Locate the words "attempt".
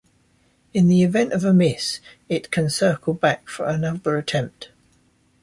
4.17-4.71